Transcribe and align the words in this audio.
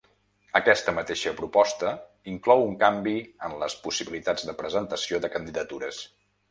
Aquesta 0.59 0.93
mateixa 0.99 1.33
proposta 1.41 1.91
inclou 2.33 2.65
un 2.71 2.73
canvi 2.87 3.15
en 3.49 3.57
les 3.65 3.77
possibilitats 3.87 4.51
de 4.51 4.61
presentació 4.65 5.25
de 5.27 5.35
candidatures. 5.37 6.07